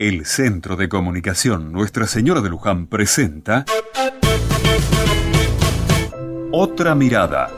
El 0.00 0.24
Centro 0.24 0.76
de 0.76 0.88
Comunicación 0.88 1.72
Nuestra 1.72 2.06
Señora 2.06 2.40
de 2.40 2.48
Luján 2.48 2.86
presenta 2.86 3.66
Otra 6.52 6.94
Mirada. 6.94 7.50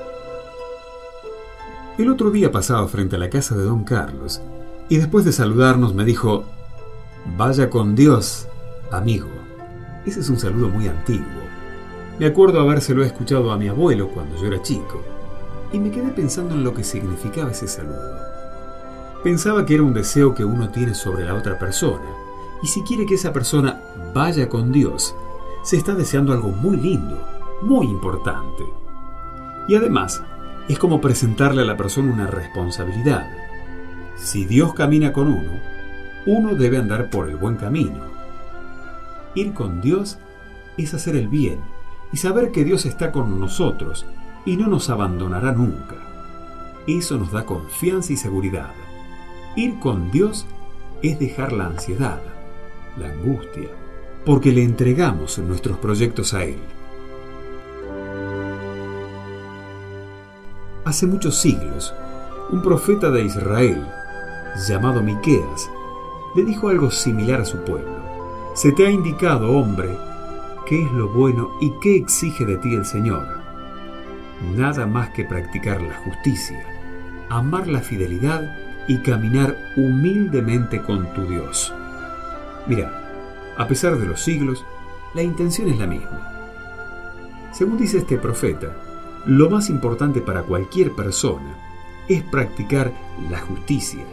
El 1.98 2.10
otro 2.10 2.32
día 2.32 2.50
pasaba 2.50 2.88
frente 2.88 3.14
a 3.14 3.20
la 3.20 3.30
casa 3.30 3.56
de 3.56 3.62
don 3.62 3.84
Carlos 3.84 4.42
y 4.88 4.96
después 4.96 5.24
de 5.24 5.30
saludarnos 5.30 5.94
me 5.94 6.04
dijo, 6.04 6.44
Vaya 7.36 7.70
con 7.70 7.94
Dios, 7.94 8.48
amigo. 8.90 9.28
Ese 10.04 10.18
es 10.18 10.28
un 10.28 10.40
saludo 10.40 10.68
muy 10.68 10.88
antiguo. 10.88 11.44
Me 12.18 12.26
acuerdo 12.26 12.60
habérselo 12.60 13.04
escuchado 13.04 13.52
a 13.52 13.56
mi 13.56 13.68
abuelo 13.68 14.08
cuando 14.08 14.36
yo 14.42 14.48
era 14.48 14.60
chico 14.62 15.00
y 15.72 15.78
me 15.78 15.92
quedé 15.92 16.10
pensando 16.10 16.56
en 16.56 16.64
lo 16.64 16.74
que 16.74 16.82
significaba 16.82 17.52
ese 17.52 17.68
saludo. 17.68 18.18
Pensaba 19.22 19.64
que 19.64 19.74
era 19.74 19.84
un 19.84 19.94
deseo 19.94 20.34
que 20.34 20.44
uno 20.44 20.70
tiene 20.70 20.96
sobre 20.96 21.24
la 21.24 21.34
otra 21.34 21.56
persona, 21.56 22.02
y 22.62 22.68
si 22.68 22.82
quiere 22.82 23.06
que 23.06 23.14
esa 23.14 23.32
persona 23.32 23.80
vaya 24.14 24.48
con 24.48 24.72
Dios, 24.72 25.14
se 25.62 25.76
está 25.76 25.94
deseando 25.94 26.32
algo 26.32 26.48
muy 26.48 26.76
lindo, 26.76 27.26
muy 27.62 27.86
importante. 27.86 28.64
Y 29.68 29.74
además, 29.74 30.22
es 30.68 30.78
como 30.78 31.00
presentarle 31.00 31.62
a 31.62 31.66
la 31.66 31.76
persona 31.76 32.12
una 32.12 32.26
responsabilidad. 32.26 33.30
Si 34.16 34.44
Dios 34.44 34.74
camina 34.74 35.12
con 35.12 35.28
uno, 35.28 35.52
uno 36.26 36.54
debe 36.54 36.78
andar 36.78 37.10
por 37.10 37.28
el 37.28 37.36
buen 37.36 37.56
camino. 37.56 38.00
Ir 39.34 39.54
con 39.54 39.80
Dios 39.80 40.18
es 40.76 40.94
hacer 40.94 41.16
el 41.16 41.28
bien 41.28 41.60
y 42.12 42.18
saber 42.18 42.52
que 42.52 42.64
Dios 42.64 42.86
está 42.86 43.10
con 43.10 43.40
nosotros 43.40 44.06
y 44.44 44.56
no 44.56 44.68
nos 44.68 44.90
abandonará 44.90 45.52
nunca. 45.52 45.96
Eso 46.86 47.16
nos 47.16 47.32
da 47.32 47.44
confianza 47.44 48.12
y 48.12 48.16
seguridad. 48.16 48.70
Ir 49.56 49.78
con 49.78 50.10
Dios 50.10 50.46
es 51.02 51.18
dejar 51.18 51.52
la 51.52 51.66
ansiedad, 51.66 52.20
la 52.96 53.08
angustia, 53.08 53.68
porque 54.24 54.52
le 54.52 54.62
entregamos 54.62 55.38
nuestros 55.38 55.78
proyectos 55.78 56.34
a 56.34 56.44
Él. 56.44 56.58
Hace 60.84 61.06
muchos 61.06 61.36
siglos, 61.36 61.94
un 62.50 62.62
profeta 62.62 63.10
de 63.10 63.24
Israel, 63.24 63.86
llamado 64.68 65.02
Miqueas, 65.02 65.70
le 66.34 66.44
dijo 66.44 66.68
algo 66.68 66.90
similar 66.90 67.40
a 67.40 67.44
su 67.44 67.58
pueblo. 67.58 68.02
Se 68.54 68.72
te 68.72 68.86
ha 68.86 68.90
indicado, 68.90 69.52
hombre, 69.52 69.96
qué 70.66 70.82
es 70.82 70.92
lo 70.92 71.08
bueno 71.08 71.50
y 71.60 71.72
qué 71.80 71.96
exige 71.96 72.44
de 72.44 72.56
ti 72.58 72.74
el 72.74 72.84
Señor 72.84 73.42
nada 74.56 74.86
más 74.86 75.10
que 75.10 75.24
practicar 75.24 75.80
la 75.80 75.94
justicia, 75.98 76.64
amar 77.30 77.68
la 77.68 77.80
fidelidad 77.80 78.56
y 78.88 78.98
caminar 78.98 79.56
humildemente 79.76 80.82
con 80.82 81.12
tu 81.14 81.22
Dios. 81.26 81.72
Mira, 82.66 83.54
a 83.56 83.66
pesar 83.66 83.98
de 83.98 84.06
los 84.06 84.22
siglos, 84.22 84.64
la 85.14 85.22
intención 85.22 85.68
es 85.68 85.78
la 85.78 85.86
misma. 85.86 86.28
Según 87.52 87.76
dice 87.76 87.98
este 87.98 88.16
profeta, 88.16 88.74
lo 89.26 89.50
más 89.50 89.68
importante 89.68 90.20
para 90.20 90.42
cualquier 90.42 90.92
persona 90.92 91.56
es 92.08 92.22
practicar 92.22 92.92
la 93.30 93.40
justicia, 93.40 94.04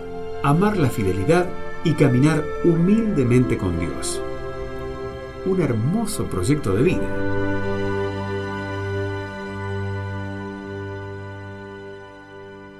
amar 0.44 0.78
la 0.78 0.90
fidelidad 0.90 1.48
y 1.84 1.94
caminar 1.94 2.44
humildemente 2.64 3.58
con 3.58 3.80
Dios. 3.80 4.22
Un 5.46 5.62
hermoso 5.62 6.26
proyecto 6.26 6.76
de 6.76 6.84
vida. 6.84 7.89